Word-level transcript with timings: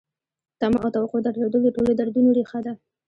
تمه 0.59 0.77
او 0.83 0.89
توقع 0.95 1.19
درلودل 1.25 1.61
د 1.63 1.67
ټولو 1.75 1.91
دردونو 1.99 2.29
ریښه 2.37 2.59
ده. 2.65 2.73